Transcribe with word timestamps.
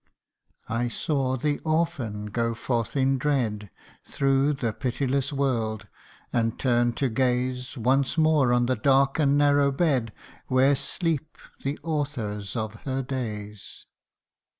"I 0.67 0.87
saw 0.87 1.37
the 1.37 1.59
orphan 1.59 2.25
go 2.31 2.55
forth 2.55 2.97
in 2.97 3.19
dread 3.19 3.69
Through 4.03 4.53
the 4.53 4.73
pitiless 4.73 5.31
world, 5.31 5.87
and 6.33 6.57
turn 6.57 6.93
to 6.93 7.07
gaze 7.07 7.77
Once 7.77 8.17
more 8.17 8.51
on 8.51 8.65
the 8.65 8.75
dark 8.75 9.19
and 9.19 9.37
narrow 9.37 9.71
bed 9.71 10.11
Where 10.47 10.75
sleep 10.75 11.37
the 11.61 11.77
authors 11.83 12.55
of 12.55 12.73
her 12.81 13.03
days. 13.03 13.85